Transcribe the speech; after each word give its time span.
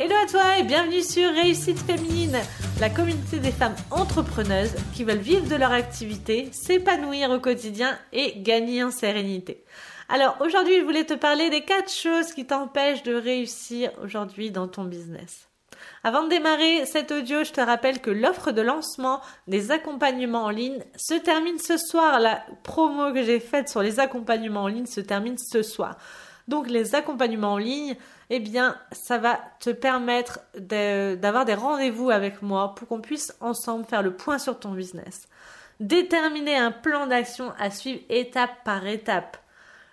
Hello 0.00 0.16
à 0.20 0.26
toi 0.26 0.58
et 0.58 0.64
bienvenue 0.64 1.02
sur 1.02 1.30
Réussite 1.30 1.78
Féminine, 1.78 2.36
la 2.80 2.90
communauté 2.90 3.38
des 3.38 3.52
femmes 3.52 3.76
entrepreneuses 3.92 4.74
qui 4.92 5.04
veulent 5.04 5.18
vivre 5.18 5.48
de 5.48 5.54
leur 5.54 5.70
activité, 5.70 6.48
s'épanouir 6.50 7.30
au 7.30 7.38
quotidien 7.38 7.96
et 8.12 8.40
gagner 8.40 8.82
en 8.82 8.90
sérénité. 8.90 9.64
Alors 10.08 10.36
aujourd'hui, 10.40 10.80
je 10.80 10.84
voulais 10.84 11.04
te 11.04 11.14
parler 11.14 11.48
des 11.48 11.60
quatre 11.60 11.92
choses 11.92 12.32
qui 12.32 12.44
t'empêchent 12.44 13.04
de 13.04 13.14
réussir 13.14 13.92
aujourd'hui 14.02 14.50
dans 14.50 14.66
ton 14.66 14.82
business. 14.82 15.48
Avant 16.02 16.24
de 16.24 16.28
démarrer 16.28 16.86
cet 16.86 17.12
audio, 17.12 17.44
je 17.44 17.52
te 17.52 17.60
rappelle 17.60 18.00
que 18.00 18.10
l'offre 18.10 18.50
de 18.50 18.62
lancement 18.62 19.20
des 19.46 19.70
accompagnements 19.70 20.44
en 20.44 20.50
ligne 20.50 20.82
se 20.96 21.14
termine 21.14 21.58
ce 21.60 21.76
soir. 21.76 22.18
La 22.18 22.44
promo 22.64 23.12
que 23.12 23.22
j'ai 23.22 23.38
faite 23.38 23.68
sur 23.68 23.80
les 23.80 24.00
accompagnements 24.00 24.64
en 24.64 24.68
ligne 24.68 24.86
se 24.86 25.00
termine 25.00 25.38
ce 25.38 25.62
soir. 25.62 25.96
Donc 26.48 26.68
les 26.68 26.94
accompagnements 26.94 27.54
en 27.54 27.58
ligne, 27.58 27.96
eh 28.30 28.40
bien, 28.40 28.76
ça 28.92 29.18
va 29.18 29.40
te 29.60 29.70
permettre 29.70 30.40
d'avoir 30.58 31.44
des 31.44 31.54
rendez-vous 31.54 32.10
avec 32.10 32.42
moi 32.42 32.74
pour 32.74 32.88
qu'on 32.88 33.00
puisse 33.00 33.36
ensemble 33.40 33.84
faire 33.84 34.02
le 34.02 34.14
point 34.14 34.38
sur 34.38 34.58
ton 34.58 34.72
business. 34.72 35.28
Déterminer 35.80 36.56
un 36.56 36.70
plan 36.70 37.06
d'action 37.06 37.52
à 37.58 37.70
suivre 37.70 38.00
étape 38.08 38.64
par 38.64 38.86
étape. 38.86 39.36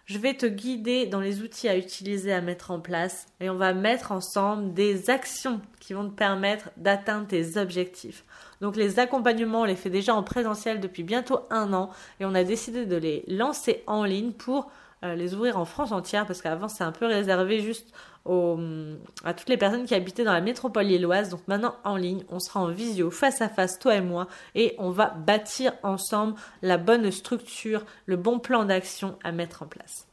Je 0.06 0.18
vais 0.18 0.34
te 0.34 0.46
guider 0.46 1.06
dans 1.06 1.22
les 1.22 1.42
outils 1.42 1.70
à 1.70 1.78
utiliser, 1.78 2.34
à 2.34 2.42
mettre 2.42 2.72
en 2.72 2.80
place 2.80 3.28
et 3.40 3.50
on 3.50 3.56
va 3.56 3.74
mettre 3.74 4.12
ensemble 4.12 4.74
des 4.74 5.10
actions 5.10 5.62
qui 5.80 5.94
vont 5.94 6.10
te 6.10 6.16
permettre 6.16 6.70
d'atteindre 6.76 7.28
tes 7.28 7.58
objectifs. 7.58 8.26
Donc 8.60 8.76
les 8.76 9.00
accompagnements, 9.00 9.62
on 9.62 9.66
les 9.66 9.76
fait 9.76 9.90
déjà 9.90 10.14
en 10.14 10.24
présentiel 10.24 10.80
depuis 10.80 11.04
bientôt 11.04 11.42
un 11.50 11.72
an 11.74 11.92
et 12.20 12.26
on 12.26 12.36
a 12.36 12.44
décidé 12.44 12.86
de 12.86 12.98
les 12.98 13.24
lancer 13.28 13.84
en 13.88 14.04
ligne 14.04 14.34
pour 14.34 14.70
les 15.04 15.34
ouvrir 15.34 15.58
en 15.58 15.66
France 15.66 15.92
entière 15.92 16.26
parce 16.28 16.42
qu'avant 16.42 16.68
c'est 16.68 16.84
un 16.84 16.92
peu 16.92 17.06
réservé 17.06 17.60
juste 17.60 17.92
à 18.26 19.34
toutes 19.34 19.50
les 19.50 19.58
personnes 19.58 19.86
qui 19.86 19.96
habitaient 19.96 20.24
dans 20.24 20.34
la 20.34 20.42
métropole 20.42 20.86
lilloise. 20.86 21.30
Donc 21.30 21.48
maintenant 21.48 21.76
en 21.84 21.96
ligne, 21.96 22.24
on 22.30 22.40
sera 22.40 22.60
en 22.60 22.68
visio 22.68 23.10
face 23.10 23.42
à 23.42 23.50
face, 23.50 23.80
toi 23.80 23.96
et 23.96 24.02
moi, 24.02 24.28
et 24.54 24.76
on 24.78 24.92
va 24.92 25.08
bâtir 25.08 25.74
ensemble 25.84 26.36
la 26.62 26.78
bonne 26.78 27.10
structure, 27.12 27.84
le 28.06 28.16
bon 28.18 28.40
plan 28.40 28.66
d'action 28.66 29.18
à 29.24 29.32
mettre 29.32 29.64
en 29.64 29.68
place. 29.68 30.08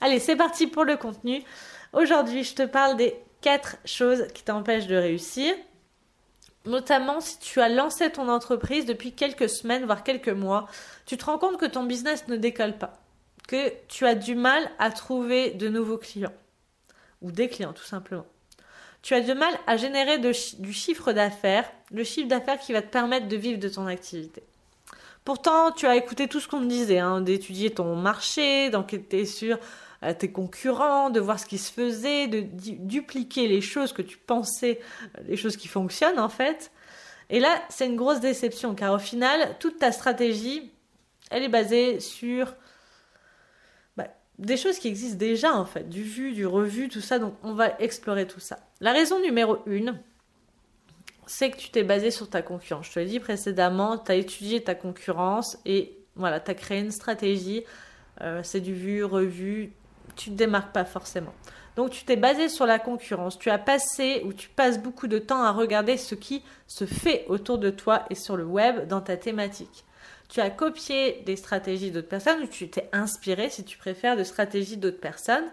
Allez, 0.00 0.18
c'est 0.18 0.36
parti 0.36 0.66
pour 0.66 0.84
le 0.84 0.96
contenu. 0.96 1.42
Aujourd'hui, 1.92 2.42
je 2.42 2.54
te 2.54 2.62
parle 2.62 2.96
des 2.96 3.14
quatre 3.42 3.76
choses 3.84 4.26
qui 4.34 4.42
t'empêchent 4.42 4.86
de 4.86 4.96
réussir. 4.96 5.54
Notamment 6.64 7.20
si 7.20 7.38
tu 7.38 7.60
as 7.60 7.68
lancé 7.68 8.10
ton 8.10 8.28
entreprise 8.28 8.86
depuis 8.86 9.12
quelques 9.12 9.48
semaines, 9.48 9.84
voire 9.84 10.04
quelques 10.04 10.28
mois, 10.28 10.68
tu 11.06 11.16
te 11.16 11.24
rends 11.24 11.38
compte 11.38 11.56
que 11.56 11.66
ton 11.66 11.82
business 11.82 12.28
ne 12.28 12.36
décolle 12.36 12.78
pas, 12.78 13.01
tu 13.88 14.06
as 14.06 14.14
du 14.14 14.34
mal 14.34 14.70
à 14.78 14.90
trouver 14.90 15.50
de 15.50 15.68
nouveaux 15.68 15.98
clients 15.98 16.32
ou 17.20 17.30
des 17.30 17.48
clients 17.48 17.72
tout 17.72 17.84
simplement. 17.84 18.26
Tu 19.02 19.14
as 19.14 19.20
du 19.20 19.34
mal 19.34 19.52
à 19.66 19.76
générer 19.76 20.18
du 20.18 20.72
chiffre 20.72 21.12
d'affaires, 21.12 21.70
le 21.90 22.04
chiffre 22.04 22.28
d'affaires 22.28 22.58
qui 22.58 22.72
va 22.72 22.82
te 22.82 22.90
permettre 22.90 23.26
de 23.26 23.36
vivre 23.36 23.58
de 23.58 23.68
ton 23.68 23.86
activité. 23.86 24.42
Pourtant, 25.24 25.72
tu 25.72 25.86
as 25.86 25.96
écouté 25.96 26.28
tout 26.28 26.40
ce 26.40 26.48
qu'on 26.48 26.60
te 26.60 26.66
disait, 26.66 26.98
hein, 26.98 27.20
d'étudier 27.20 27.70
ton 27.70 27.94
marché, 27.96 28.70
d'enquêter 28.70 29.24
sur 29.24 29.58
euh, 30.02 30.14
tes 30.14 30.32
concurrents, 30.32 31.10
de 31.10 31.20
voir 31.20 31.38
ce 31.38 31.46
qui 31.46 31.58
se 31.58 31.72
faisait, 31.72 32.26
de 32.26 32.40
dupliquer 32.40 33.46
les 33.46 33.60
choses 33.60 33.92
que 33.92 34.02
tu 34.02 34.18
pensais, 34.18 34.80
euh, 35.18 35.22
les 35.28 35.36
choses 35.36 35.56
qui 35.56 35.68
fonctionnent 35.68 36.18
en 36.18 36.28
fait. 36.28 36.72
Et 37.30 37.38
là, 37.38 37.62
c'est 37.68 37.86
une 37.86 37.96
grosse 37.96 38.20
déception 38.20 38.74
car 38.74 38.94
au 38.94 38.98
final, 38.98 39.56
toute 39.60 39.78
ta 39.78 39.92
stratégie, 39.92 40.72
elle 41.30 41.44
est 41.44 41.48
basée 41.48 42.00
sur 42.00 42.54
des 44.38 44.56
choses 44.56 44.78
qui 44.78 44.88
existent 44.88 45.18
déjà 45.18 45.54
en 45.54 45.64
fait, 45.64 45.88
du 45.88 46.02
vu, 46.02 46.32
du 46.32 46.46
revu, 46.46 46.88
tout 46.88 47.00
ça, 47.00 47.18
donc 47.18 47.34
on 47.42 47.52
va 47.52 47.78
explorer 47.80 48.26
tout 48.26 48.40
ça. 48.40 48.58
La 48.80 48.92
raison 48.92 49.20
numéro 49.20 49.58
une, 49.66 49.98
c'est 51.26 51.50
que 51.50 51.56
tu 51.56 51.70
t'es 51.70 51.84
basé 51.84 52.10
sur 52.10 52.28
ta 52.28 52.42
concurrence. 52.42 52.86
Je 52.88 52.92
te 52.92 52.98
l'ai 52.98 53.06
dit 53.06 53.20
précédemment, 53.20 53.98
tu 53.98 54.12
as 54.12 54.16
étudié 54.16 54.62
ta 54.62 54.74
concurrence 54.74 55.58
et 55.64 55.96
voilà, 56.16 56.40
tu 56.40 56.50
as 56.50 56.54
créé 56.54 56.80
une 56.80 56.90
stratégie, 56.90 57.64
euh, 58.20 58.40
c'est 58.42 58.60
du 58.60 58.74
vu, 58.74 59.04
revu, 59.04 59.72
tu 60.16 60.30
ne 60.30 60.34
te 60.34 60.38
démarques 60.38 60.72
pas 60.72 60.84
forcément. 60.84 61.32
Donc 61.76 61.90
tu 61.90 62.04
t'es 62.04 62.16
basé 62.16 62.48
sur 62.48 62.66
la 62.66 62.78
concurrence, 62.78 63.38
tu 63.38 63.48
as 63.48 63.58
passé 63.58 64.22
ou 64.26 64.32
tu 64.32 64.48
passes 64.48 64.78
beaucoup 64.78 65.06
de 65.06 65.18
temps 65.18 65.42
à 65.42 65.52
regarder 65.52 65.96
ce 65.96 66.14
qui 66.14 66.42
se 66.66 66.84
fait 66.84 67.24
autour 67.28 67.58
de 67.58 67.70
toi 67.70 68.04
et 68.10 68.14
sur 68.14 68.36
le 68.36 68.44
web 68.44 68.86
dans 68.88 69.00
ta 69.00 69.16
thématique 69.16 69.84
tu 70.32 70.40
as 70.40 70.48
copié 70.48 71.22
des 71.26 71.36
stratégies 71.36 71.90
d'autres 71.90 72.08
personnes 72.08 72.40
ou 72.42 72.46
tu 72.46 72.70
t'es 72.70 72.88
inspiré, 72.92 73.50
si 73.50 73.64
tu 73.64 73.76
préfères, 73.76 74.16
de 74.16 74.24
stratégies 74.24 74.78
d'autres 74.78 74.98
personnes. 74.98 75.44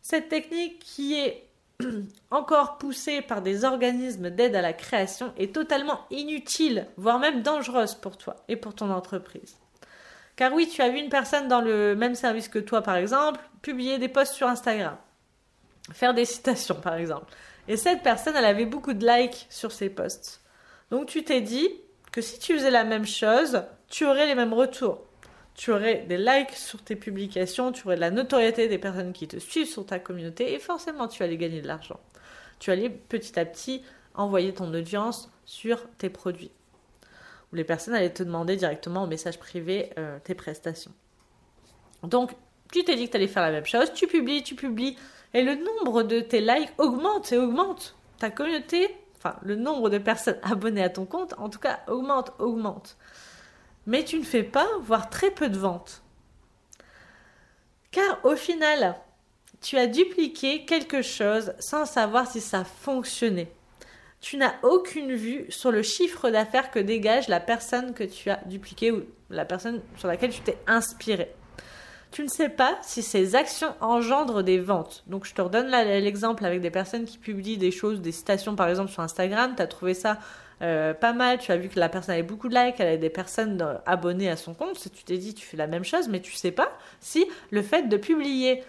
Cette 0.00 0.28
technique 0.28 0.80
qui 0.80 1.20
est 1.20 1.46
encore 2.32 2.78
poussée 2.78 3.22
par 3.22 3.42
des 3.42 3.64
organismes 3.64 4.30
d'aide 4.30 4.56
à 4.56 4.60
la 4.60 4.72
création 4.72 5.32
est 5.38 5.54
totalement 5.54 6.00
inutile, 6.10 6.88
voire 6.96 7.20
même 7.20 7.42
dangereuse 7.42 7.94
pour 7.94 8.18
toi 8.18 8.34
et 8.48 8.56
pour 8.56 8.74
ton 8.74 8.90
entreprise. 8.90 9.56
Car 10.34 10.52
oui, 10.52 10.68
tu 10.68 10.82
as 10.82 10.88
vu 10.88 10.98
une 10.98 11.08
personne 11.08 11.46
dans 11.46 11.60
le 11.60 11.94
même 11.94 12.16
service 12.16 12.48
que 12.48 12.58
toi, 12.58 12.82
par 12.82 12.96
exemple, 12.96 13.38
publier 13.62 14.00
des 14.00 14.08
posts 14.08 14.34
sur 14.34 14.48
Instagram, 14.48 14.96
faire 15.92 16.12
des 16.12 16.24
citations, 16.24 16.80
par 16.80 16.94
exemple. 16.94 17.32
Et 17.68 17.76
cette 17.76 18.02
personne, 18.02 18.34
elle 18.34 18.46
avait 18.46 18.66
beaucoup 18.66 18.94
de 18.94 19.06
likes 19.06 19.46
sur 19.48 19.70
ses 19.70 19.90
posts. 19.90 20.40
Donc 20.90 21.06
tu 21.06 21.22
t'es 21.22 21.40
dit 21.40 21.70
que 22.10 22.20
si 22.20 22.40
tu 22.40 22.54
faisais 22.54 22.70
la 22.70 22.82
même 22.82 23.06
chose, 23.06 23.62
tu 23.92 24.06
aurais 24.06 24.26
les 24.26 24.34
mêmes 24.34 24.54
retours. 24.54 25.02
Tu 25.54 25.70
aurais 25.70 26.06
des 26.08 26.16
likes 26.16 26.52
sur 26.52 26.82
tes 26.82 26.96
publications, 26.96 27.72
tu 27.72 27.86
aurais 27.86 27.96
de 27.96 28.00
la 28.00 28.10
notoriété 28.10 28.66
des 28.66 28.78
personnes 28.78 29.12
qui 29.12 29.28
te 29.28 29.38
suivent 29.38 29.68
sur 29.68 29.84
ta 29.84 29.98
communauté 29.98 30.54
et 30.54 30.58
forcément 30.58 31.08
tu 31.08 31.22
allais 31.22 31.36
gagner 31.36 31.60
de 31.60 31.66
l'argent. 31.66 32.00
Tu 32.58 32.70
allais 32.70 32.88
petit 32.88 33.38
à 33.38 33.44
petit 33.44 33.82
envoyer 34.14 34.54
ton 34.54 34.72
audience 34.72 35.30
sur 35.44 35.86
tes 35.98 36.08
produits. 36.08 36.50
Ou 37.52 37.56
les 37.56 37.64
personnes 37.64 37.92
allaient 37.92 38.14
te 38.14 38.22
demander 38.22 38.56
directement 38.56 39.02
en 39.02 39.06
message 39.06 39.38
privé 39.38 39.90
euh, 39.98 40.18
tes 40.24 40.34
prestations. 40.34 40.92
Donc, 42.02 42.32
tu 42.72 42.84
t'es 42.84 42.96
dit 42.96 43.06
que 43.06 43.10
tu 43.10 43.16
allais 43.18 43.28
faire 43.28 43.42
la 43.42 43.50
même 43.50 43.66
chose, 43.66 43.92
tu 43.92 44.06
publies, 44.06 44.42
tu 44.42 44.54
publies, 44.54 44.96
et 45.34 45.42
le 45.42 45.56
nombre 45.56 46.02
de 46.02 46.20
tes 46.20 46.40
likes 46.40 46.72
augmente 46.78 47.30
et 47.30 47.36
augmente. 47.36 47.94
Ta 48.18 48.30
communauté, 48.30 48.96
enfin 49.18 49.36
le 49.42 49.54
nombre 49.54 49.90
de 49.90 49.98
personnes 49.98 50.38
abonnées 50.42 50.82
à 50.82 50.88
ton 50.88 51.04
compte, 51.04 51.34
en 51.36 51.50
tout 51.50 51.58
cas, 51.58 51.80
augmente, 51.88 52.32
augmente 52.38 52.96
mais 53.86 54.04
tu 54.04 54.18
ne 54.18 54.24
fais 54.24 54.42
pas, 54.42 54.68
voire 54.82 55.10
très 55.10 55.30
peu 55.30 55.48
de 55.48 55.58
ventes. 55.58 56.02
Car 57.90 58.24
au 58.24 58.36
final, 58.36 58.96
tu 59.60 59.78
as 59.78 59.86
dupliqué 59.86 60.64
quelque 60.64 61.02
chose 61.02 61.52
sans 61.58 61.86
savoir 61.86 62.30
si 62.30 62.40
ça 62.40 62.64
fonctionnait. 62.64 63.52
Tu 64.20 64.36
n'as 64.36 64.54
aucune 64.62 65.14
vue 65.14 65.46
sur 65.48 65.72
le 65.72 65.82
chiffre 65.82 66.30
d'affaires 66.30 66.70
que 66.70 66.78
dégage 66.78 67.28
la 67.28 67.40
personne 67.40 67.92
que 67.92 68.04
tu 68.04 68.30
as 68.30 68.40
dupliqué 68.46 68.92
ou 68.92 69.02
la 69.30 69.44
personne 69.44 69.82
sur 69.96 70.08
laquelle 70.08 70.30
tu 70.30 70.40
t'es 70.40 70.58
inspiré. 70.66 71.34
Tu 72.12 72.22
ne 72.22 72.28
sais 72.28 72.50
pas 72.50 72.78
si 72.82 73.02
ces 73.02 73.34
actions 73.34 73.74
engendrent 73.80 74.42
des 74.42 74.58
ventes. 74.58 75.02
Donc 75.06 75.24
je 75.24 75.32
te 75.34 75.40
redonne 75.40 75.68
l'exemple 75.68 76.44
avec 76.44 76.60
des 76.60 76.70
personnes 76.70 77.06
qui 77.06 77.16
publient 77.16 77.56
des 77.56 77.70
choses, 77.70 78.00
des 78.00 78.12
citations 78.12 78.54
par 78.54 78.68
exemple 78.68 78.90
sur 78.90 79.02
Instagram. 79.02 79.54
Tu 79.56 79.62
as 79.62 79.66
trouvé 79.66 79.94
ça 79.94 80.18
euh, 80.60 80.94
pas 80.94 81.12
mal, 81.12 81.38
tu 81.38 81.50
as 81.50 81.56
vu 81.56 81.68
que 81.68 81.80
la 81.80 81.88
personne 81.88 82.14
avait 82.14 82.22
beaucoup 82.22 82.48
de 82.48 82.54
likes, 82.54 82.76
elle 82.78 82.86
avait 82.86 82.98
des 82.98 83.10
personnes 83.10 83.60
euh, 83.60 83.78
abonnées 83.84 84.30
à 84.30 84.36
son 84.36 84.54
compte, 84.54 84.78
tu 84.78 85.02
t'es 85.02 85.18
dit 85.18 85.34
tu 85.34 85.44
fais 85.44 85.56
la 85.56 85.66
même 85.66 85.84
chose, 85.84 86.08
mais 86.08 86.20
tu 86.20 86.32
sais 86.34 86.52
pas 86.52 86.70
si 87.00 87.26
le 87.50 87.62
fait 87.62 87.88
de 87.88 87.96
publier 87.96 88.62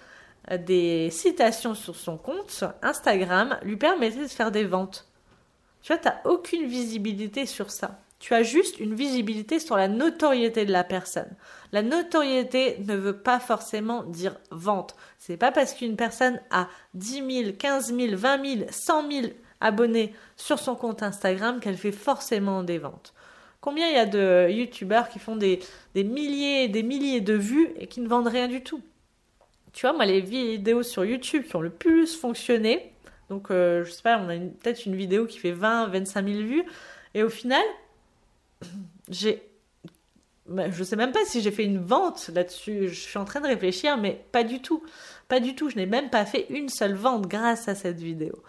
euh, 0.52 0.58
des 0.58 1.12
citations 1.12 1.76
sur 1.76 1.96
son 1.96 2.18
compte 2.18 2.64
Instagram 2.82 3.60
lui 3.62 3.78
permettait 3.78 4.24
de 4.24 4.28
faire 4.28 4.52
des 4.52 4.64
ventes. 4.64 5.08
Tu 5.84 5.94
vois, 5.94 6.02
tu 6.02 6.08
n'as 6.08 6.20
aucune 6.26 6.66
visibilité 6.66 7.46
sur 7.46 7.70
ça. 7.70 8.00
Tu 8.24 8.34
as 8.34 8.44
juste 8.44 8.80
une 8.80 8.96
visibilité 8.96 9.60
sur 9.60 9.76
la 9.76 9.90
notoriété 9.90 10.64
de 10.64 10.72
la 10.72 10.86
personne. 10.86 11.30
La 11.74 11.82
notoriété 11.82 12.78
ne 12.88 12.96
veut 12.96 13.18
pas 13.18 13.38
forcément 13.42 14.04
dire 14.04 14.38
vente. 14.50 14.96
C'est 15.20 15.36
pas 15.36 15.52
parce 15.52 15.74
qu'une 15.74 15.98
personne 15.98 16.40
a 16.50 16.70
10 16.94 17.44
000, 17.44 17.52
15 17.60 17.94
000, 17.94 18.16
20 18.16 18.58
000, 18.60 18.66
100 18.70 19.12
000 19.12 19.28
abonnée 19.60 20.14
sur 20.38 20.58
son 20.58 20.76
compte 20.76 21.04
Instagram 21.04 21.60
qu'elle 21.60 21.76
fait 21.76 21.92
forcément 21.92 22.64
des 22.64 22.78
ventes. 22.78 23.14
Combien 23.60 23.90
il 23.90 23.96
y 23.96 24.00
a 24.00 24.06
de 24.06 24.50
youtubeurs 24.50 25.10
qui 25.10 25.20
font 25.20 25.36
des, 25.36 25.60
milliers 25.94 26.64
et 26.64 26.70
des 26.70 26.84
milliers 26.84 27.20
de 27.20 27.34
vues 27.34 27.72
et 27.78 27.88
qui 27.88 28.00
ne 28.00 28.08
vendent 28.08 28.28
rien 28.28 28.48
du 28.48 28.64
tout? 28.64 28.82
Tu 29.74 29.86
vois, 29.86 29.92
moi, 29.92 30.06
les 30.06 30.22
vidéos 30.22 30.84
sur 30.84 31.04
YouTube 31.04 31.44
qui 31.44 31.58
ont 31.58 31.62
le 31.62 31.72
plus 31.72 32.16
fonctionné, 32.16 32.94
donc 33.30 33.52
euh, 33.52 33.84
je 33.84 33.92
sais 33.92 34.02
pas, 34.02 34.18
on 34.18 34.30
a 34.30 34.38
peut-être 34.38 34.86
une 34.86 34.96
vidéo 34.96 35.26
qui 35.26 35.40
fait 35.40 35.52
20, 35.52 35.88
25 35.88 36.26
000 36.26 36.40
vues, 36.40 36.64
et 37.16 37.22
au 37.22 37.30
final, 37.30 37.62
j'ai 39.10 39.50
bah, 40.46 40.70
je 40.70 40.84
sais 40.84 40.98
même 40.98 41.14
pas 41.14 41.24
si 41.26 41.42
j'ai 41.42 41.52
fait 41.52 41.64
une 41.64 41.80
vente 41.80 42.30
là-dessus. 42.34 42.90
Je 42.90 43.00
suis 43.00 43.18
en 43.18 43.26
train 43.26 43.40
de 43.40 43.48
réfléchir, 43.48 43.98
mais 43.98 44.26
pas 44.32 44.44
du 44.44 44.62
tout. 44.62 44.84
Pas 45.30 45.40
du 45.40 45.56
tout. 45.56 45.70
Je 45.70 45.78
n'ai 45.78 45.86
même 45.86 46.10
pas 46.10 46.26
fait 46.26 46.48
une 46.50 46.70
seule 46.70 46.96
vente 46.96 47.28
grâce 47.28 47.68
à 47.70 47.76
cette 47.76 48.00
vidéo. 48.00 48.44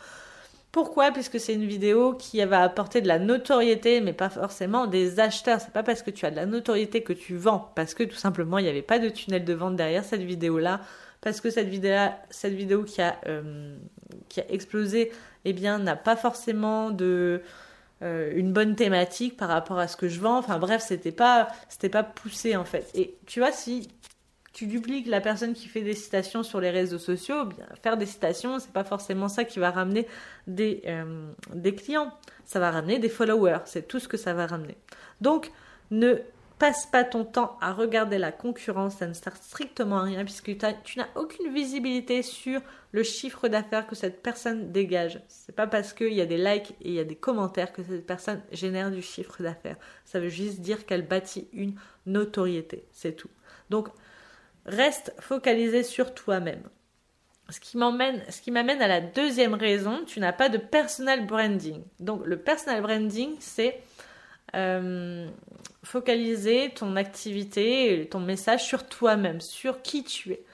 Pourquoi? 0.73 1.13
Puisque 1.13 1.39
c'est 1.39 1.55
une 1.55 1.67
vidéo 1.67 2.15
qui 2.15 2.45
va 2.45 2.63
apporter 2.63 3.01
de 3.01 3.07
la 3.07 3.21
notoriété, 3.21 4.01
mais 4.01 4.13
pas 4.13 4.29
forcément 4.29 4.89
des 4.89 5.21
acheteurs. 5.21 5.61
C'est 5.61 5.73
pas 5.73 5.85
parce 5.85 6.03
que 6.03 6.11
tu 6.11 6.27
as 6.27 6.33
de 6.33 6.37
la 6.37 6.47
notoriété 6.47 7.05
que 7.05 7.13
tu 7.13 7.37
vends, 7.37 7.71
parce 7.77 7.95
que 7.95 8.03
tout 8.03 8.17
simplement 8.17 8.59
il 8.59 8.65
n'y 8.65 8.71
avait 8.71 8.83
pas 8.83 8.99
de 8.99 9.09
tunnel 9.09 9.45
de 9.45 9.55
vente 9.55 9.77
derrière 9.77 10.05
cette 10.05 10.23
vidéo-là, 10.23 10.81
parce 11.21 11.41
que 11.41 11.49
cette 11.49 11.69
vidéo, 11.69 11.95
cette 12.29 12.55
vidéo 12.55 12.83
qui 12.83 13.01
a 13.03 13.21
euh, 13.29 13.77
qui 14.29 14.41
a 14.41 14.51
explosé, 14.51 15.13
eh 15.45 15.53
bien, 15.53 15.79
n'a 15.79 15.95
pas 15.95 16.17
forcément 16.17 16.91
de 16.91 17.43
euh, 18.03 18.33
une 18.35 18.53
bonne 18.53 18.75
thématique 18.75 19.37
par 19.37 19.49
rapport 19.49 19.79
à 19.79 19.89
ce 19.89 19.97
que 19.97 20.09
je 20.09 20.21
vends. 20.21 20.39
Enfin 20.39 20.59
bref, 20.59 20.83
c'était 20.87 21.13
pas 21.13 21.49
c'était 21.69 21.89
pas 21.89 22.03
poussé 22.03 22.57
en 22.57 22.65
fait. 22.65 22.91
Et 22.95 23.17
tu 23.27 23.41
vois 23.41 23.53
si 23.53 23.89
tu 24.53 24.67
dupliques 24.67 25.07
la 25.07 25.21
personne 25.21 25.53
qui 25.53 25.69
fait 25.69 25.81
des 25.81 25.95
citations 25.95 26.43
sur 26.43 26.61
les 26.61 26.71
réseaux 26.71 26.99
sociaux, 26.99 27.45
bien 27.45 27.67
faire 27.83 27.97
des 27.97 28.07
citations, 28.07 28.59
c'est 28.59 28.73
pas 28.73 28.85
forcément 28.85 29.29
ça 29.29 29.45
qui 29.45 29.59
va 29.59 29.71
ramener 29.71 30.07
des 30.47 30.83
euh, 30.87 31.31
des 31.55 31.75
clients. 31.75 32.13
Ça 32.45 32.61
va 32.61 32.71
ramener 32.71 32.99
des 32.99 33.09
followers, 33.09 33.61
c'est 33.65 33.89
tout 33.89 33.99
ce 33.99 34.09
que 34.09 34.17
ça 34.17 34.35
va 34.35 34.47
ramener. 34.47 34.77
Donc 35.21 35.51
ne 35.91 36.17
passe 36.59 36.87
pas 36.87 37.05
ton 37.05 37.25
temps 37.25 37.57
à 37.61 37.73
regarder 37.73 38.19
la 38.19 38.33
concurrence, 38.33 38.97
ça 38.97 39.07
ne 39.07 39.13
sert 39.13 39.37
strictement 39.37 39.99
à 39.99 40.03
rien 40.03 40.25
puisque 40.25 40.57
tu 40.85 40.99
n'as 40.99 41.09
aucune 41.17 41.53
visibilité 41.53 42.23
sur 42.23 42.61
le 42.93 43.03
chiffre 43.03 43.49
d'affaires 43.49 43.87
que 43.87 43.95
cette 43.95 44.23
personne 44.23 44.71
dégage. 44.71 45.21
C'est 45.29 45.55
pas 45.55 45.67
parce 45.67 45.93
qu'il 45.93 46.13
y 46.13 46.21
a 46.21 46.27
des 46.27 46.39
likes 46.39 46.73
et 46.81 46.89
il 46.89 46.95
y 46.95 47.01
a 47.01 47.05
des 47.05 47.17
commentaires 47.17 47.73
que 47.73 47.83
cette 47.83 48.07
personne 48.07 48.41
génère 48.53 48.91
du 48.91 49.03
chiffre 49.03 49.43
d'affaires. 49.43 49.77
Ça 50.05 50.21
veut 50.21 50.29
juste 50.29 50.61
dire 50.61 50.87
qu'elle 50.87 51.07
bâtit 51.07 51.49
une 51.53 51.75
notoriété, 52.07 52.87
c'est 52.93 53.17
tout. 53.17 53.31
Donc 53.71 53.89
reste 54.65 55.13
focalisé 55.19 55.83
sur 55.83 56.15
toi-même. 56.15 56.63
Ce 57.51 57.61
qui 57.61 57.77
ce 57.77 58.41
qui 58.41 58.51
m'amène 58.51 58.81
à 58.81 58.89
la 58.89 59.03
deuxième 59.03 59.55
raison, 59.55 60.03
tu 60.07 60.19
n'as 60.19 60.33
pas 60.33 60.49
de 60.49 60.57
personal 60.57 61.27
branding. 61.27 61.83
Donc 62.01 62.25
le 62.25 62.39
personal 62.39 62.81
branding, 62.81 63.37
c'est 63.39 63.83
euh, 64.55 65.29
focaliser 65.83 66.71
ton 66.75 66.97
activité, 66.97 68.09
ton 68.11 68.21
message 68.21 68.65
sur 68.65 68.87
toi-même, 68.87 69.41
sur 69.41 69.83
qui 69.83 70.05
tu 70.05 70.33
es. 70.33 70.45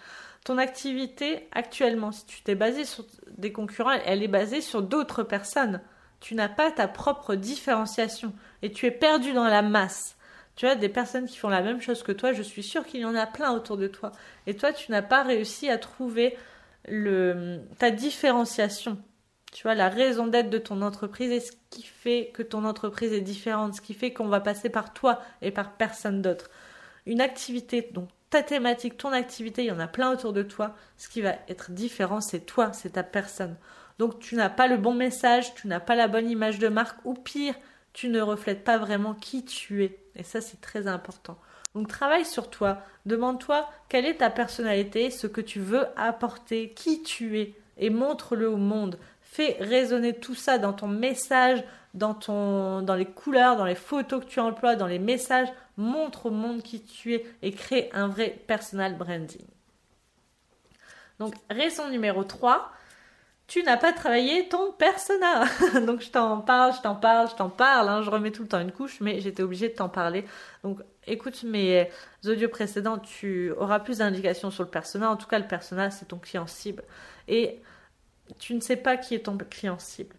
Ton 0.45 0.59
activité 0.59 1.49
actuellement, 1.53 2.13
si 2.13 2.25
tu 2.27 2.43
t'es 2.43 2.55
basé 2.55 2.85
sur 2.85 3.05
des 3.37 3.53
concurrents, 3.53 3.99
elle 4.07 4.23
est 4.23 4.29
basée 4.29 4.61
sur 4.61 4.83
d'autres 4.83 5.23
personnes. 5.23 5.81
Tu 6.21 6.35
n'as 6.35 6.49
pas 6.49 6.71
ta 6.71 6.89
propre 6.89 7.35
différenciation 7.35 8.33
et 8.63 8.73
tu 8.73 8.87
es 8.87 8.91
perdu 8.91 9.33
dans 9.33 9.49
la 9.49 9.63
masse. 9.63 10.17
Tu 10.57 10.67
as 10.67 10.75
des 10.75 10.89
personnes 10.89 11.27
qui 11.27 11.39
font 11.39 11.49
la 11.49 11.63
même 11.63 11.81
chose 11.81 12.03
que 12.03 12.13
toi, 12.13 12.33
je 12.33 12.43
suis 12.43 12.63
sûre 12.63 12.85
qu'il 12.85 13.01
y 13.01 13.05
en 13.05 13.15
a 13.15 13.27
plein 13.27 13.53
autour 13.53 13.77
de 13.77 13.87
toi. 13.87 14.13
Et 14.47 14.55
toi, 14.55 14.73
tu 14.73 14.91
n'as 14.91 15.03
pas 15.03 15.23
réussi 15.23 15.71
à 15.71 15.79
trouver 15.79 16.37
le, 16.89 17.61
ta 17.79 17.91
différenciation. 17.91 18.99
Tu 19.53 19.65
vois, 19.65 19.75
la 19.75 19.89
raison 19.89 20.27
d'être 20.27 20.51
de 20.51 20.59
ton 20.59 20.81
entreprise 20.83 21.31
et 21.33 21.41
ce 21.41 21.53
qui 21.71 21.83
fait 21.83 22.31
que 22.33 22.43
ton 22.43 22.65
entreprise 22.65 23.13
est 23.13 23.21
différente, 23.21 23.75
ce 23.75 23.81
qui 23.81 23.95
fait 23.95 24.13
qu'on 24.13 24.29
va 24.29 24.41
passer 24.41 24.71
par 24.71 24.93
toi 24.93 25.21
et 25.43 25.51
par 25.51 25.73
personne 25.73 26.23
d'autre. 26.23 26.51
Une 27.07 27.21
activité, 27.21 27.89
donc 27.93 28.09
ta 28.31 28.45
thématique, 28.45 28.97
ton 28.97 29.11
activité, 29.11 29.65
il 29.65 29.69
y 29.69 29.73
en 29.73 29.81
a 29.81 29.89
plein 29.89 30.13
autour 30.13 30.33
de 30.33 30.45
toi. 30.45 30.77
Ce 30.97 31.09
qui 31.09 31.21
va 31.21 31.35
être 31.49 31.73
différent, 31.73 32.21
c'est 32.21 32.47
toi, 32.47 32.73
c'est 32.73 32.91
ta 32.91 33.03
personne. 33.03 33.57
Donc 33.99 34.21
tu 34.21 34.37
n'as 34.37 34.51
pas 34.51 34.69
le 34.69 34.77
bon 34.77 34.95
message, 34.95 35.55
tu 35.55 35.67
n'as 35.67 35.81
pas 35.81 35.97
la 35.97 36.07
bonne 36.07 36.31
image 36.31 36.59
de 36.61 36.69
marque, 36.69 37.05
ou 37.05 37.15
pire, 37.15 37.55
tu 37.93 38.09
ne 38.09 38.21
reflètes 38.21 38.63
pas 38.63 38.79
vraiment 38.79 39.15
qui 39.15 39.45
tu 39.45 39.85
es. 39.85 39.99
Et 40.15 40.23
ça, 40.23 40.41
c'est 40.41 40.61
très 40.61 40.87
important. 40.87 41.39
Donc 41.75 41.89
travaille 41.89 42.25
sur 42.25 42.51
toi, 42.51 42.79
demande-toi 43.07 43.69
quelle 43.89 44.07
est 44.07 44.19
ta 44.19 44.31
personnalité, 44.31 45.11
ce 45.11 45.27
que 45.27 45.41
tu 45.41 45.61
veux 45.61 45.87
apporter, 45.97 46.71
qui 46.71 47.03
tu 47.03 47.39
es, 47.41 47.55
et 47.79 47.91
montre-le 47.91 48.49
au 48.49 48.57
monde. 48.57 48.99
Fais 49.33 49.57
résonner 49.61 50.13
tout 50.13 50.35
ça 50.35 50.59
dans 50.59 50.73
ton 50.73 50.89
message, 50.89 51.63
dans, 51.95 52.15
ton, 52.15 52.83
dans 52.83 52.97
les 52.97 53.05
couleurs, 53.05 53.57
dans 53.57 53.65
les 53.65 53.77
photos 53.77 54.25
que 54.25 54.29
tu 54.29 54.41
emploies, 54.41 54.75
dans 54.75 54.89
les 54.89 54.99
messages. 54.99 55.47
Montre 55.77 56.27
au 56.27 56.31
monde 56.31 56.65
qui 56.65 56.83
tu 56.83 57.15
es 57.15 57.25
et 57.41 57.53
crée 57.53 57.91
un 57.93 58.09
vrai 58.09 58.43
personal 58.49 58.97
branding. 58.97 59.47
Donc, 61.21 61.35
raison 61.49 61.89
numéro 61.91 62.25
3, 62.25 62.73
tu 63.47 63.63
n'as 63.63 63.77
pas 63.77 63.93
travaillé 63.93 64.49
ton 64.49 64.73
persona. 64.73 65.45
Donc, 65.87 66.01
je 66.01 66.11
t'en 66.11 66.41
parle, 66.41 66.75
je 66.75 66.81
t'en 66.81 66.97
parle, 66.97 67.31
je 67.31 67.37
t'en 67.37 67.51
parle. 67.51 67.89
Hein. 67.89 68.03
je 68.03 68.11
remets 68.11 68.33
tout 68.33 68.43
le 68.43 68.49
temps 68.49 68.61
une 68.61 68.73
couche, 68.73 69.01
mais 69.01 69.21
j'étais 69.21 69.45
obligée 69.45 69.69
de 69.69 69.75
t'en 69.75 69.89
parler. 69.89 70.25
Donc, 70.65 70.81
écoute 71.07 71.45
mes 71.45 71.89
audios 72.27 72.49
précédents, 72.49 72.99
tu 72.99 73.53
auras 73.53 73.79
plus 73.79 73.99
d'indications 73.99 74.51
sur 74.51 74.65
le 74.65 74.71
persona. 74.71 75.09
En 75.09 75.17
tout 75.17 75.29
cas, 75.29 75.39
le 75.39 75.47
persona, 75.47 75.93
c'est 75.93 76.07
ton 76.07 76.19
client 76.19 76.49
cible. 76.49 76.83
Et 77.29 77.63
tu 78.39 78.55
ne 78.55 78.61
sais 78.61 78.77
pas 78.77 78.97
qui 78.97 79.15
est 79.15 79.21
ton 79.21 79.37
client 79.37 79.79
cible. 79.79 80.17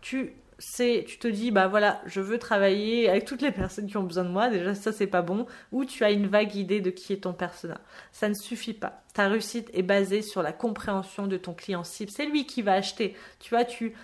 Tu 0.00 0.34
sais, 0.58 1.04
tu 1.06 1.18
te 1.18 1.26
dis, 1.26 1.50
bah 1.50 1.68
voilà, 1.68 2.00
je 2.06 2.20
veux 2.20 2.38
travailler 2.38 3.08
avec 3.08 3.24
toutes 3.24 3.42
les 3.42 3.50
personnes 3.50 3.86
qui 3.86 3.96
ont 3.96 4.02
besoin 4.02 4.24
de 4.24 4.30
moi. 4.30 4.48
Déjà, 4.48 4.74
ça, 4.74 4.92
c'est 4.92 5.06
pas 5.06 5.22
bon. 5.22 5.46
Ou 5.72 5.84
tu 5.84 6.04
as 6.04 6.10
une 6.10 6.26
vague 6.26 6.54
idée 6.54 6.80
de 6.80 6.90
qui 6.90 7.12
est 7.12 7.24
ton 7.24 7.32
persona. 7.32 7.80
Ça 8.12 8.28
ne 8.28 8.34
suffit 8.34 8.74
pas. 8.74 9.02
Ta 9.14 9.28
réussite 9.28 9.70
est 9.72 9.82
basée 9.82 10.22
sur 10.22 10.42
la 10.42 10.52
compréhension 10.52 11.26
de 11.26 11.36
ton 11.36 11.54
client 11.54 11.84
cible. 11.84 12.10
C'est 12.10 12.26
lui 12.26 12.46
qui 12.46 12.62
va 12.62 12.74
acheter. 12.74 13.16
Tu 13.40 13.50
vois, 13.50 13.64
tu 13.64 13.94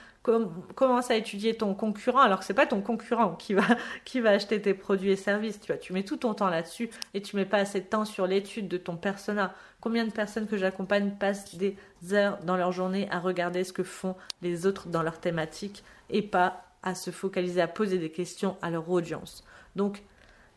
commence 0.74 1.10
à 1.10 1.16
étudier 1.16 1.56
ton 1.56 1.74
concurrent 1.74 2.20
alors 2.20 2.40
que 2.40 2.44
c'est 2.44 2.54
pas 2.54 2.66
ton 2.66 2.80
concurrent 2.80 3.34
qui 3.36 3.54
va 3.54 3.62
qui 4.04 4.20
va 4.20 4.30
acheter 4.30 4.60
tes 4.60 4.74
produits 4.74 5.10
et 5.10 5.16
services 5.16 5.60
tu 5.60 5.68
vois 5.68 5.78
tu 5.78 5.92
mets 5.92 6.02
tout 6.02 6.16
ton 6.16 6.34
temps 6.34 6.48
là-dessus 6.48 6.90
et 7.14 7.22
tu 7.22 7.36
mets 7.36 7.44
pas 7.44 7.58
assez 7.58 7.80
de 7.80 7.86
temps 7.86 8.04
sur 8.04 8.26
l'étude 8.26 8.68
de 8.68 8.76
ton 8.76 8.96
persona 8.96 9.54
combien 9.86 10.04
de 10.04 10.10
personnes 10.10 10.48
que 10.48 10.56
j'accompagne 10.56 11.12
passent 11.12 11.54
des 11.54 11.76
heures 12.10 12.38
dans 12.42 12.56
leur 12.56 12.72
journée 12.72 13.06
à 13.12 13.20
regarder 13.20 13.62
ce 13.62 13.72
que 13.72 13.84
font 13.84 14.16
les 14.42 14.66
autres 14.66 14.88
dans 14.88 15.04
leur 15.04 15.20
thématique 15.20 15.84
et 16.10 16.22
pas 16.22 16.64
à 16.82 16.96
se 16.96 17.12
focaliser 17.12 17.60
à 17.60 17.68
poser 17.68 17.98
des 17.98 18.10
questions 18.10 18.56
à 18.62 18.70
leur 18.70 18.90
audience 18.90 19.44
donc 19.76 20.02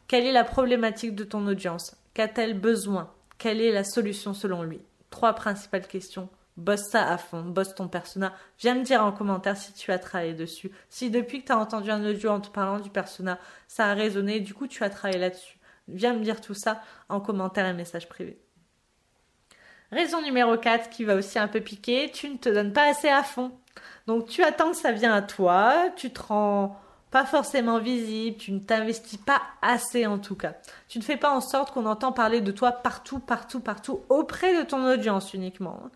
quelle 0.07 0.25
est 0.25 0.31
la 0.31 0.43
problématique 0.43 1.13
de 1.13 1.23
ton 1.23 1.45
audience? 1.45 1.95
Qu'a-t-elle 2.15 2.59
besoin? 2.59 3.13
Quelle 3.37 3.61
est 3.61 3.71
la 3.71 3.83
solution 3.83 4.33
selon 4.33 4.63
lui? 4.63 4.81
Trois 5.11 5.33
principales 5.33 5.85
questions 5.85 6.27
bosse 6.57 6.89
ça 6.89 7.07
à 7.07 7.19
fond, 7.19 7.43
bosse 7.43 7.75
ton 7.75 7.87
persona. 7.87 8.33
Viens 8.57 8.73
me 8.73 8.83
dire 8.83 9.03
en 9.03 9.11
commentaire 9.11 9.55
si 9.55 9.71
tu 9.73 9.91
as 9.91 9.99
travaillé 9.99 10.33
dessus. 10.33 10.71
Si 10.89 11.11
depuis 11.11 11.41
que 11.41 11.45
tu 11.45 11.51
as 11.51 11.59
entendu 11.59 11.91
un 11.91 12.03
audio 12.03 12.31
en 12.31 12.41
te 12.41 12.49
parlant 12.49 12.79
du 12.79 12.89
persona, 12.89 13.37
ça 13.67 13.85
a 13.85 13.93
résonné, 13.93 14.39
du 14.39 14.55
coup 14.55 14.65
tu 14.65 14.83
as 14.83 14.89
travaillé 14.89 15.19
là-dessus. 15.19 15.59
Viens 15.87 16.15
me 16.15 16.23
dire 16.23 16.41
tout 16.41 16.55
ça 16.55 16.81
en 17.07 17.21
commentaire 17.21 17.67
et 17.67 17.73
message 17.73 18.09
privé. 18.09 18.39
Raison 19.91 20.21
numéro 20.21 20.55
4 20.55 20.89
qui 20.89 21.03
va 21.03 21.15
aussi 21.15 21.39
un 21.39 21.47
peu 21.47 21.61
piquer, 21.61 22.11
tu 22.11 22.29
ne 22.29 22.37
te 22.37 22.49
donnes 22.49 22.73
pas 22.73 22.89
assez 22.89 23.09
à 23.09 23.23
fond. 23.23 23.51
Donc 24.05 24.27
tu 24.27 24.43
attends 24.43 24.71
que 24.71 24.77
ça 24.77 24.91
vienne 24.91 25.11
à 25.11 25.23
toi, 25.23 25.89
tu 25.95 26.11
te 26.11 26.21
rends 26.21 26.79
pas 27.09 27.25
forcément 27.25 27.79
visible, 27.79 28.37
tu 28.37 28.51
ne 28.51 28.59
t'investis 28.59 29.17
pas 29.17 29.41
assez 29.63 30.05
en 30.05 30.19
tout 30.19 30.35
cas. 30.35 30.53
Tu 30.87 30.99
ne 30.99 31.03
fais 31.03 31.17
pas 31.17 31.31
en 31.31 31.41
sorte 31.41 31.71
qu'on 31.71 31.87
entend 31.87 32.11
parler 32.11 32.41
de 32.41 32.51
toi 32.51 32.71
partout, 32.71 33.19
partout, 33.19 33.59
partout, 33.59 34.01
auprès 34.09 34.57
de 34.57 34.63
ton 34.63 34.85
audience 34.85 35.33
uniquement. 35.33 35.89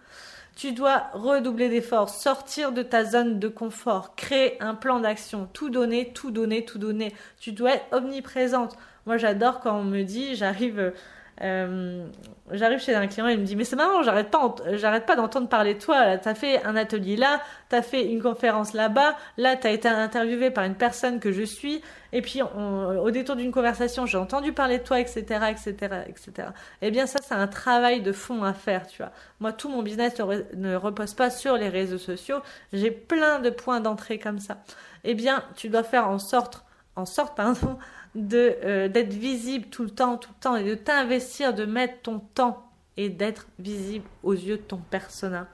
Tu 0.56 0.72
dois 0.72 1.08
redoubler 1.14 1.70
d'efforts, 1.70 2.10
sortir 2.10 2.72
de 2.72 2.84
ta 2.84 3.06
zone 3.06 3.40
de 3.40 3.48
confort, 3.48 4.16
créer 4.16 4.62
un 4.62 4.76
plan 4.76 5.00
d'action, 5.00 5.48
tout 5.52 5.70
donner, 5.70 6.14
tout 6.14 6.32
donner, 6.32 6.66
tout 6.66 6.78
donner. 6.78 7.14
Tu 7.40 7.52
dois 7.52 7.74
être 7.76 7.86
omniprésente. 7.92 8.76
Moi, 9.06 9.18
j'adore 9.18 9.60
quand 9.60 9.76
on 9.80 9.84
me 9.84 10.04
dit, 10.04 10.36
j'arrive 10.36 10.94
euh, 11.42 12.06
j'arrive 12.52 12.80
chez 12.80 12.94
un 12.94 13.08
client, 13.08 13.28
il 13.28 13.40
me 13.40 13.44
dit 13.44 13.56
mais 13.56 13.64
c'est 13.64 13.76
marrant, 13.76 14.04
j'arrête 14.04 14.30
pas, 14.30 14.56
pas 15.00 15.16
d'entendre 15.16 15.50
parler 15.50 15.74
de 15.74 15.80
toi. 15.80 16.18
T'as 16.18 16.36
fait 16.36 16.64
un 16.64 16.76
atelier 16.76 17.16
là, 17.16 17.42
t'as 17.70 17.82
fait 17.82 18.06
une 18.06 18.22
conférence 18.22 18.74
là-bas, 18.74 19.16
là 19.38 19.56
t'as 19.56 19.72
été 19.72 19.88
interviewé 19.88 20.52
par 20.52 20.64
une 20.64 20.76
personne 20.76 21.20
que 21.20 21.32
je 21.32 21.44
suis, 21.44 21.82
et 22.12 22.22
puis 22.22 22.42
au 22.42 23.12
détour 23.12 23.36
d'une 23.36 23.52
conversation, 23.52 24.06
j'ai 24.06 24.18
entendu 24.18 24.54
parler 24.54 24.78
de 24.78 24.84
toi, 24.84 25.00
etc., 25.00 25.22
etc., 25.50 25.74
etc. 26.08 26.50
Eh 26.82 26.92
bien 26.92 27.08
ça, 27.08 27.20
c'est 27.24 27.34
un 27.34 27.48
travail 27.48 28.02
de 28.02 28.12
fond 28.12 28.44
à 28.44 28.54
faire, 28.54 28.86
tu 28.86 28.98
vois. 28.98 29.12
Moi, 29.40 29.52
tout 29.52 29.70
mon 29.70 29.82
business 29.82 30.14
ne 30.54 30.76
repose 30.76 31.16
pas 31.16 31.32
sur 31.32 31.58
les 31.58 31.70
réseaux 31.70 31.98
sociaux. 31.98 32.38
J'ai 32.72 32.92
plein 32.92 33.40
de 33.40 33.50
points 33.50 33.80
d'entrée 33.80 34.20
comme 34.20 34.40
ça. 34.40 34.58
Eh 35.04 35.16
bien, 35.16 35.44
tu 35.56 35.70
dois 35.70 35.84
faire 35.84 36.08
en 36.08 36.20
sorte, 36.20 36.63
en 36.96 37.06
sorte, 37.06 37.36
pardon 37.36 37.78
de 38.16 38.56
euh, 38.64 38.88
d'être 38.88 39.14
visible 39.14 39.68
tout 39.68 39.84
le 39.84 39.90
temps, 39.90 40.18
tout 40.18 40.32
le 40.36 40.40
temps, 40.40 40.56
et 40.56 40.64
de 40.64 40.76
t'investir, 40.76 41.54
de 41.54 41.66
mettre 41.66 42.02
ton 42.02 42.20
temps 42.20 42.70
et 42.98 43.10
d'être 43.10 43.48
visible 43.60 44.06
aux 44.22 44.34
yeux 44.34 44.58
de 44.58 44.62
ton 44.62 44.78
persona. 44.78 45.48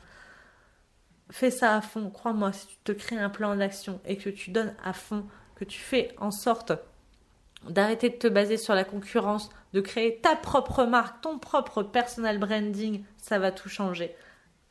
Fais 1.31 1.51
ça 1.51 1.75
à 1.75 1.81
fond, 1.81 2.09
crois-moi, 2.09 2.51
si 2.51 2.67
tu 2.67 2.75
te 2.83 2.91
crées 2.91 3.19
un 3.19 3.29
plan 3.29 3.55
d'action 3.55 4.01
et 4.05 4.17
que 4.17 4.29
tu 4.29 4.51
donnes 4.51 4.75
à 4.83 4.93
fond, 4.93 5.25
que 5.55 5.63
tu 5.63 5.79
fais 5.79 6.13
en 6.17 6.31
sorte 6.31 6.73
d'arrêter 7.67 8.09
de 8.09 8.15
te 8.15 8.27
baser 8.27 8.57
sur 8.57 8.73
la 8.73 8.83
concurrence, 8.83 9.49
de 9.73 9.81
créer 9.81 10.19
ta 10.21 10.35
propre 10.35 10.85
marque, 10.85 11.21
ton 11.21 11.37
propre 11.37 11.83
personal 11.83 12.39
branding, 12.39 13.03
ça 13.17 13.37
va 13.37 13.51
tout 13.51 13.69
changer. 13.69 14.15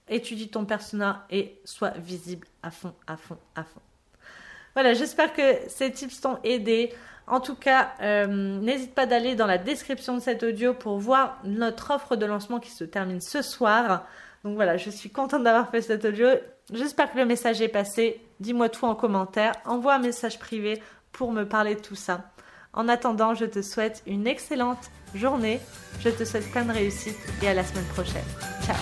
Étudie 0.09 0.49
ton 0.49 0.65
persona 0.65 1.27
et 1.31 1.61
sois 1.65 1.91
visible 1.91 2.47
à 2.63 2.71
fond, 2.71 2.95
à 3.07 3.17
fond, 3.17 3.39
à 3.55 3.63
fond. 3.63 3.81
Voilà, 4.79 4.95
j'espère 4.95 5.33
que 5.33 5.43
ces 5.67 5.91
tips 5.91 6.21
t'ont 6.21 6.39
aidé. 6.45 6.95
En 7.27 7.41
tout 7.41 7.57
cas, 7.57 7.95
euh, 8.01 8.29
n'hésite 8.61 8.95
pas 8.95 9.07
d'aller 9.07 9.35
dans 9.35 9.49
la 9.49 9.59
description 9.59 10.15
de 10.15 10.21
cet 10.21 10.45
audio 10.45 10.73
pour 10.73 10.99
voir 10.99 11.41
notre 11.43 11.93
offre 11.93 12.15
de 12.15 12.25
lancement 12.25 12.61
qui 12.61 12.71
se 12.71 12.85
termine 12.85 13.21
ce 13.21 13.43
soir. 13.43 14.07
Donc 14.45 14.55
voilà, 14.55 14.77
je 14.77 14.89
suis 14.91 15.11
contente 15.11 15.43
d'avoir 15.43 15.69
fait 15.69 15.83
cet 15.83 16.05
audio. 16.05 16.29
J'espère 16.73 17.13
que 17.13 17.19
le 17.19 17.25
message 17.25 17.61
est 17.61 17.67
passé. 17.67 18.21
Dis-moi 18.39 18.69
tout 18.69 18.85
en 18.85 18.95
commentaire. 18.95 19.51
Envoie 19.65 19.95
un 19.95 19.99
message 19.99 20.39
privé 20.39 20.81
pour 21.11 21.33
me 21.33 21.43
parler 21.43 21.75
de 21.75 21.81
tout 21.81 21.97
ça. 21.97 22.31
En 22.73 22.87
attendant, 22.87 23.35
je 23.35 23.47
te 23.47 23.63
souhaite 23.63 24.05
une 24.07 24.29
excellente 24.29 24.93
journée. 25.13 25.59
Je 25.99 26.11
te 26.11 26.25
souhaite 26.25 26.49
plein 26.53 26.65
de 26.65 26.73
réussite 26.73 27.19
et 27.43 27.49
à 27.49 27.55
la 27.55 27.65
semaine 27.65 27.87
prochaine. 27.87 28.23
Ciao 28.65 28.77